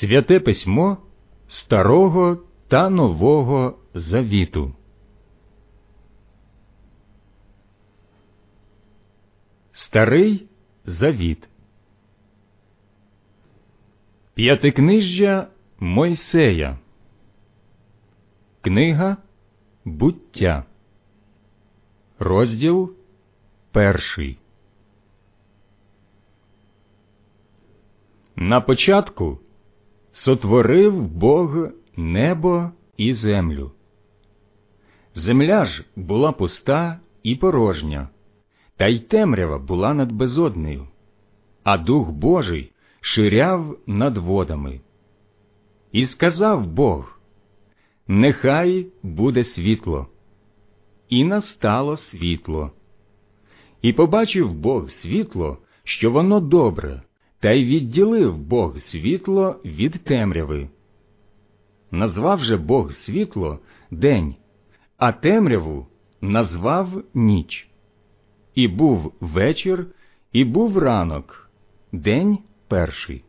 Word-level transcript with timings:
Святе 0.00 0.40
письмо 0.40 0.98
Старого 1.48 2.38
та 2.68 2.90
Нового 2.90 3.78
Завіту. 3.94 4.74
Старий 9.72 10.48
Завіт. 10.84 11.48
П'ятикнижжя 14.34 15.48
Мойсея. 15.80 16.78
Книга 18.60 19.16
Буття. 19.84 20.64
Розділ 22.18 22.94
перший. 23.72 24.38
На 28.36 28.60
початку 28.60 29.38
сотворив 30.14 31.08
Бог 31.08 31.68
небо 31.96 32.70
і 32.96 33.14
землю. 33.14 33.70
Земля 35.14 35.64
ж 35.64 35.84
була 35.96 36.32
пуста 36.32 37.00
і 37.22 37.36
порожня, 37.36 38.08
та 38.76 38.86
й 38.86 38.98
темрява 38.98 39.58
була 39.58 39.94
над 39.94 40.12
безоднею, 40.12 40.88
а 41.64 41.78
Дух 41.78 42.10
Божий 42.10 42.72
ширяв 43.00 43.78
над 43.86 44.16
водами. 44.16 44.80
І 45.92 46.06
сказав 46.06 46.66
Бог: 46.66 47.18
Нехай 48.08 48.86
буде 49.02 49.44
світло. 49.44 50.06
І 51.08 51.24
настало 51.24 51.96
світло. 51.96 52.70
І 53.82 53.92
побачив 53.92 54.54
Бог 54.54 54.90
світло, 54.90 55.58
що 55.84 56.10
воно 56.10 56.40
добре, 56.40 57.02
та 57.44 57.52
й 57.52 57.64
відділив 57.64 58.38
Бог 58.38 58.80
світло 58.80 59.60
від 59.64 60.04
темряви. 60.04 60.68
Назвав 61.90 62.44
же 62.44 62.56
Бог 62.56 62.92
світло 62.92 63.58
день, 63.90 64.34
а 64.96 65.12
темряву 65.12 65.86
назвав 66.20 67.04
ніч. 67.14 67.68
І 68.54 68.68
був 68.68 69.12
вечір, 69.20 69.86
і 70.32 70.44
був 70.44 70.78
ранок, 70.78 71.50
день 71.92 72.38
перший. 72.68 73.24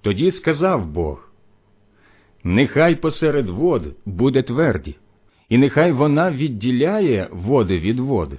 Тоді 0.00 0.30
сказав 0.30 0.86
Бог: 0.86 1.32
Нехай 2.44 2.96
посеред 2.96 3.48
вод 3.48 3.96
буде 4.06 4.42
тверді, 4.42 4.96
і 5.48 5.58
нехай 5.58 5.92
вона 5.92 6.30
відділяє 6.30 7.28
води 7.32 7.78
від 7.78 8.00
води. 8.00 8.38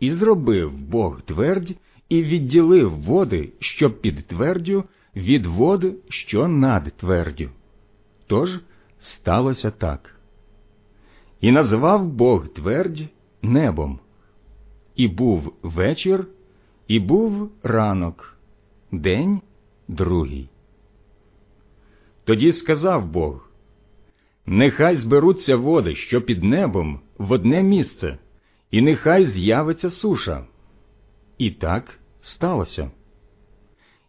І 0.00 0.10
зробив 0.10 0.78
Бог 0.78 1.22
твердь 1.22 1.76
і 2.08 2.22
відділив 2.22 3.00
води, 3.00 3.52
що 3.58 3.90
під 3.90 4.26
твердю, 4.26 4.84
від 5.16 5.46
води, 5.46 5.94
що 6.08 6.48
над 6.48 6.92
твердю. 6.96 7.50
Тож 8.26 8.50
сталося 9.00 9.70
так. 9.70 10.14
І 11.40 11.52
назвав 11.52 12.06
Бог 12.06 12.48
твердь 12.48 13.08
небом. 13.42 14.00
І 14.96 15.08
був 15.08 15.52
вечір, 15.62 16.26
і 16.88 17.00
був 17.00 17.50
ранок, 17.62 18.38
день 18.92 19.40
другий. 19.88 20.48
Тоді 22.24 22.52
сказав 22.52 23.06
Бог: 23.06 23.50
Нехай 24.46 24.96
зберуться 24.96 25.56
води, 25.56 25.94
що 25.94 26.22
під 26.22 26.44
небом, 26.44 27.00
в 27.18 27.32
одне 27.32 27.62
місце, 27.62 28.18
і 28.70 28.82
нехай 28.82 29.26
з'явиться 29.26 29.90
суша. 29.90 30.46
І 31.38 31.50
так 31.50 31.97
сталося. 32.28 32.90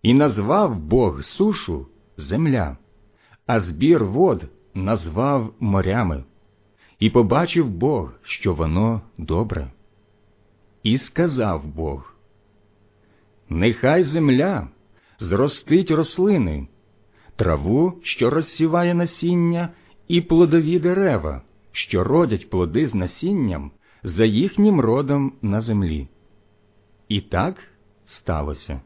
І 0.02 0.14
назвав 0.14 0.80
Бог 0.80 1.24
сушу 1.24 1.88
земля, 2.18 2.78
а 3.46 3.60
збір 3.60 4.06
вод 4.06 4.46
назвав 4.74 5.54
морями, 5.60 6.24
і 7.00 7.10
побачив 7.10 7.70
Бог, 7.70 8.14
що 8.24 8.54
воно 8.54 9.02
добре. 9.18 9.72
І 10.84 10.98
сказав 10.98 11.66
Бог: 11.66 12.14
Нехай 13.50 14.04
земля 14.04 14.68
зростить 15.20 15.92
рослини, 15.92 16.68
траву, 17.36 17.94
що 18.04 18.30
розсіває 18.30 18.94
насіння, 18.94 19.70
і 20.08 20.22
плодові 20.22 20.80
дерева, 20.80 21.42
що 21.72 22.04
родять 22.04 22.50
плоди 22.50 22.88
з 22.88 22.94
насінням 22.94 23.72
за 24.04 24.26
їхнім 24.26 24.80
родом 24.80 25.34
на 25.42 25.62
землі. 25.62 26.08
І 27.08 27.22
так 27.22 27.56
сталося. 28.10 28.82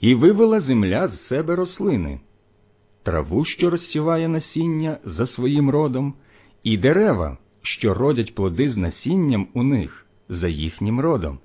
І 0.00 0.14
вивела 0.14 0.60
земля 0.60 1.08
з 1.08 1.26
себе 1.26 1.56
рослини, 1.56 2.20
траву, 3.02 3.44
що 3.44 3.70
розсіває 3.70 4.28
насіння 4.28 4.98
за 5.04 5.26
своїм 5.26 5.70
родом, 5.70 6.14
і 6.62 6.78
дерева, 6.78 7.38
що 7.62 7.94
родять 7.94 8.34
плоди 8.34 8.70
з 8.70 8.76
насінням 8.76 9.48
у 9.54 9.62
них 9.62 10.06
за 10.28 10.48
їхнім 10.48 11.00
родом. 11.00 11.38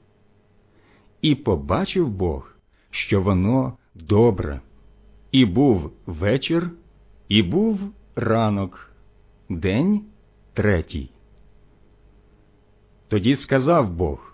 І 1.21 1.35
побачив 1.35 2.09
Бог, 2.09 2.55
що 2.89 3.21
воно 3.21 3.77
добре, 3.95 4.61
і 5.31 5.45
був 5.45 5.91
вечір, 6.05 6.71
і 7.27 7.43
був 7.43 7.79
ранок, 8.15 8.91
день 9.49 10.01
третій. 10.53 11.09
Тоді 13.07 13.35
сказав 13.35 13.93
Бог 13.93 14.28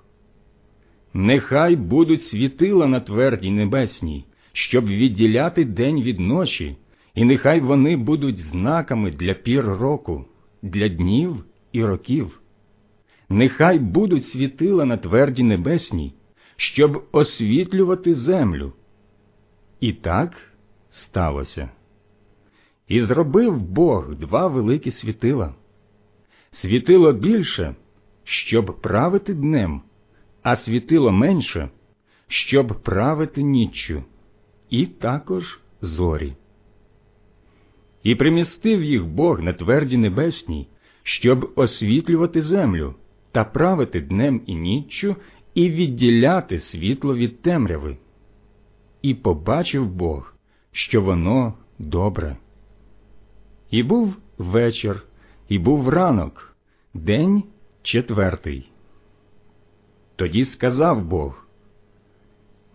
Нехай 1.17 1.75
будуть 1.75 2.23
світила 2.23 2.87
на 2.87 2.99
твердій 2.99 3.51
небесній, 3.51 4.25
щоб 4.53 4.87
відділяти 4.87 5.65
день 5.65 6.01
від 6.01 6.19
ночі, 6.19 6.77
і 7.13 7.25
нехай 7.25 7.59
вони 7.59 7.97
будуть 7.97 8.39
знаками 8.39 9.11
для 9.11 9.33
пір 9.33 9.65
року, 9.65 10.25
для 10.61 10.87
днів 10.87 11.45
і 11.71 11.85
років. 11.85 12.41
Нехай 13.29 13.79
будуть 13.79 14.25
світила 14.25 14.85
на 14.85 14.97
твердій 14.97 15.43
небесній, 15.43 16.13
щоб 16.55 17.03
освітлювати 17.11 18.15
землю. 18.15 18.73
І 19.79 19.93
так 19.93 20.33
сталося. 20.91 21.69
І 22.87 23.01
зробив 23.01 23.61
Бог 23.61 24.15
два 24.15 24.47
великі 24.47 24.91
світила. 24.91 25.55
Світило 26.51 27.13
більше, 27.13 27.75
щоб 28.23 28.81
правити 28.81 29.33
днем 29.33 29.81
а 30.45 30.55
світило 30.55 31.11
менше, 31.11 31.69
щоб 32.27 32.81
правити 32.83 33.43
ніччю, 33.43 34.03
і 34.69 34.85
також 34.85 35.59
зорі. 35.81 36.33
І 38.03 38.15
примістив 38.15 38.83
їх 38.83 39.05
Бог 39.05 39.41
на 39.41 39.53
тверді 39.53 39.97
небесній, 39.97 40.67
щоб 41.03 41.51
освітлювати 41.55 42.41
землю 42.41 42.95
та 43.31 43.43
правити 43.43 44.01
днем 44.01 44.41
і 44.45 44.55
ніччю, 44.55 45.15
і 45.53 45.69
відділяти 45.69 46.59
світло 46.59 47.15
від 47.15 47.41
темряви. 47.41 47.97
І 49.01 49.13
побачив 49.13 49.89
Бог, 49.89 50.33
що 50.71 51.01
воно 51.01 51.53
добре. 51.79 52.37
І 53.71 53.83
був 53.83 54.15
вечір, 54.37 55.03
і 55.49 55.59
був 55.59 55.89
ранок, 55.89 56.55
день 56.93 57.43
четвертий. 57.81 58.69
Тоді 60.15 60.45
сказав 60.45 61.05
Бог 61.05 61.47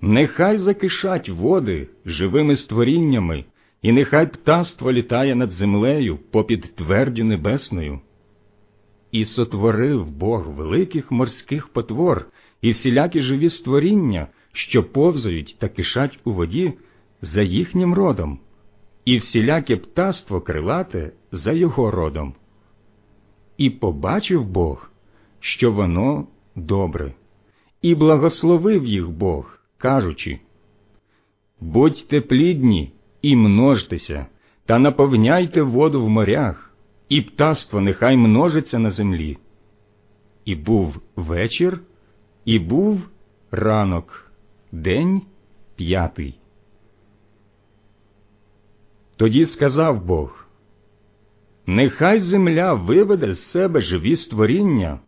Нехай 0.00 0.58
закишать 0.58 1.28
води 1.28 1.88
живими 2.06 2.56
створіннями, 2.56 3.44
і 3.82 3.92
нехай 3.92 4.26
птаство 4.26 4.92
літає 4.92 5.34
над 5.34 5.52
землею 5.52 6.18
попід 6.30 6.74
твердю 6.76 7.24
небесною. 7.24 8.00
І 9.12 9.24
сотворив 9.24 10.06
Бог 10.06 10.48
великих 10.48 11.10
морських 11.10 11.68
потвор 11.68 12.26
і 12.60 12.70
всілякі 12.70 13.20
живі 13.20 13.50
створіння, 13.50 14.26
що 14.52 14.84
повзають 14.84 15.56
та 15.58 15.68
кишать 15.68 16.18
у 16.24 16.32
воді 16.32 16.72
за 17.22 17.42
їхнім 17.42 17.94
родом, 17.94 18.38
і 19.04 19.16
всіляке 19.16 19.76
птаство 19.76 20.40
крилате 20.40 21.12
за 21.32 21.52
його 21.52 21.90
родом. 21.90 22.34
І 23.56 23.70
побачив 23.70 24.44
Бог, 24.44 24.90
що 25.40 25.72
воно 25.72 26.26
добре. 26.56 27.14
І 27.82 27.94
благословив 27.94 28.86
їх 28.86 29.10
Бог, 29.10 29.58
кажучи 29.78 30.40
Будьте 31.60 32.20
плідні 32.20 32.92
і 33.22 33.36
множтеся, 33.36 34.26
та 34.66 34.78
наповняйте 34.78 35.62
воду 35.62 36.04
в 36.04 36.08
морях, 36.08 36.74
і 37.08 37.20
птаство 37.20 37.80
нехай 37.80 38.16
множиться 38.16 38.78
на 38.78 38.90
землі. 38.90 39.38
І 40.44 40.54
був 40.54 41.00
вечір, 41.16 41.80
і 42.44 42.58
був 42.58 43.08
ранок, 43.50 44.32
день 44.72 45.22
п'ятий. 45.76 46.38
Тоді 49.16 49.46
сказав 49.46 50.04
Бог 50.04 50.46
Нехай 51.66 52.20
земля 52.20 52.74
виведе 52.74 53.32
з 53.32 53.50
себе 53.50 53.80
живі 53.80 54.16
створіння 54.16 55.00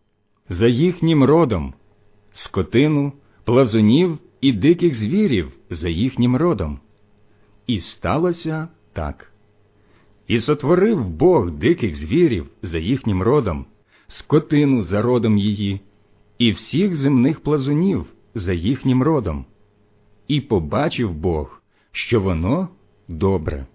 за 0.49 0.67
їхнім 0.67 1.25
родом 1.25 1.75
скотину, 2.35 3.13
плазунів 3.45 4.19
і 4.41 4.53
диких 4.53 4.95
звірів 4.95 5.53
за 5.71 5.89
їхнім 5.89 6.37
родом, 6.37 6.81
І 7.67 7.81
сталося 7.81 8.69
так. 8.93 9.33
І 10.27 10.41
сотворив 10.41 11.09
Бог 11.09 11.51
диких 11.51 11.97
звірів 11.97 12.47
за 12.63 12.79
їхнім 12.79 13.23
родом, 13.23 13.67
скотину 14.09 14.83
за 14.83 15.03
родом 15.03 15.39
її, 15.39 15.81
і 16.39 16.51
всіх 16.51 16.97
земних 16.97 17.41
плазунів 17.41 18.07
за 18.35 18.53
їхнім 18.53 19.03
родом. 19.03 19.45
І 20.29 20.41
побачив 20.41 21.15
Бог, 21.15 21.63
що 21.93 22.21
воно 22.21 22.69
добре. 23.09 23.67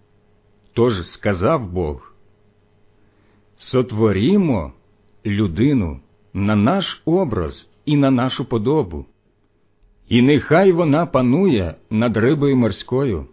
Тож 0.74 1.08
сказав 1.08 1.72
Бог 1.72 2.14
Сотворімо 3.58 4.74
людину 5.26 6.00
на 6.34 6.56
наш 6.56 7.02
образ 7.06 7.70
і 7.88 7.98
на 7.98 8.12
нашу 8.12 8.46
подобу, 8.46 9.06
і 10.10 10.22
нехай 10.22 10.72
вона 10.72 11.06
панує 11.06 11.76
над 11.90 12.18
рибою 12.18 12.58
морською, 12.58 13.26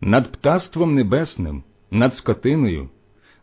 над 0.00 0.32
птаством 0.32 0.94
небесним, 0.94 1.62
над 1.90 2.16
скотиною, 2.16 2.88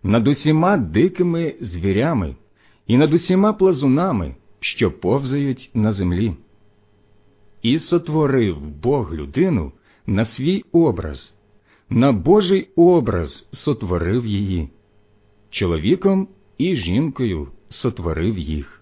над 0.04 0.28
усіма 0.28 0.78
дикими 0.78 1.56
звірями 1.62 2.36
і 2.88 2.98
над 2.98 3.14
усіма 3.14 3.54
плазунами, 3.54 4.36
що 4.60 4.92
повзають 4.92 5.72
на 5.74 5.94
землі. 5.94 6.34
І 7.62 7.80
сотворив 7.80 8.62
Бог 8.62 9.14
людину 9.14 9.72
на 10.08 10.26
свій 10.26 10.64
образ, 10.72 11.36
на 11.90 12.12
Божий 12.12 12.68
образ 12.76 13.48
сотворив 13.52 14.26
її, 14.26 14.70
чоловіком 15.50 16.28
і 16.58 16.76
жінкою 16.76 17.48
сотворив 17.70 18.38
їх. 18.38 18.77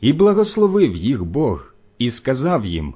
І 0.00 0.12
благословив 0.12 0.96
їх 0.96 1.24
Бог 1.24 1.74
і 1.98 2.10
сказав 2.10 2.66
їм 2.66 2.94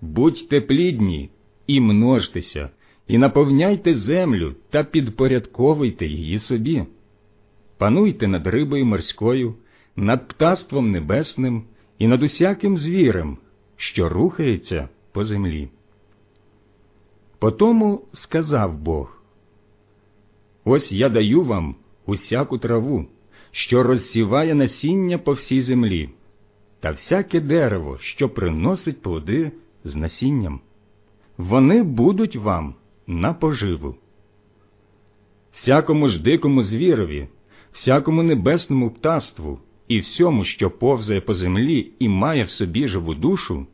Будьте 0.00 0.60
плідні 0.60 1.30
і 1.66 1.80
множтеся, 1.80 2.70
і 3.08 3.18
наповняйте 3.18 3.94
землю 3.94 4.54
та 4.70 4.84
підпорядковуйте 4.84 6.06
її 6.06 6.38
собі, 6.38 6.84
пануйте 7.78 8.28
над 8.28 8.46
рибою 8.46 8.86
морською, 8.86 9.54
над 9.96 10.28
птаством 10.28 10.90
небесним 10.90 11.64
і 11.98 12.06
над 12.06 12.22
усяким 12.22 12.78
звірем, 12.78 13.38
що 13.76 14.08
рухається 14.08 14.88
по 15.12 15.24
землі. 15.24 15.68
Потому 17.38 18.04
сказав 18.12 18.78
Бог 18.78 19.22
Ось 20.64 20.92
я 20.92 21.08
даю 21.08 21.42
вам 21.42 21.76
усяку 22.06 22.58
траву, 22.58 23.06
що 23.52 23.82
розсіває 23.82 24.54
насіння 24.54 25.18
по 25.18 25.32
всій 25.32 25.60
землі, 25.60 26.08
та 26.80 26.90
всяке 26.90 27.40
дерево, 27.40 27.98
що 28.00 28.28
приносить 28.28 29.02
плоди 29.02 29.52
з 29.84 29.94
насінням. 29.94 30.60
Вони 31.38 31.82
будуть 31.82 32.36
вам 32.36 32.74
на 33.06 33.34
поживу. 33.34 33.94
Всякому 35.52 36.08
ж 36.08 36.22
дикому 36.22 36.62
звірові, 36.62 37.28
всякому 37.72 38.22
небесному 38.22 38.90
птаству 38.90 39.58
і 39.88 39.98
всьому, 39.98 40.44
що 40.44 40.70
повзає 40.70 41.20
по 41.20 41.34
землі 41.34 41.92
і 41.98 42.08
має 42.08 42.44
в 42.44 42.50
собі 42.50 42.88
живу 42.88 43.14
душу, 43.14 43.66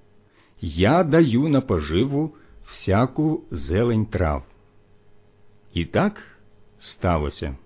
я 0.61 1.05
даю 1.05 1.49
на 1.49 1.61
поживу 1.61 2.35
всяку 2.67 3.43
зелень 3.51 4.07
трав. 4.07 4.45
І 5.75 5.85
так 5.85 6.23
сталося. 6.79 7.57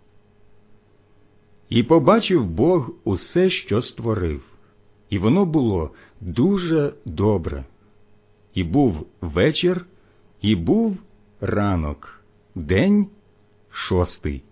І 1.74 1.82
побачив 1.82 2.46
Бог 2.46 2.90
усе, 3.04 3.50
що 3.50 3.82
створив, 3.82 4.42
і 5.10 5.18
воно 5.18 5.44
було 5.44 5.90
дуже 6.20 6.94
добре. 7.04 7.64
І 8.54 8.64
був 8.64 9.06
вечір, 9.20 9.86
і 10.40 10.56
був 10.56 10.98
ранок, 11.40 12.20
день 12.54 13.06
шостий. 13.70 14.42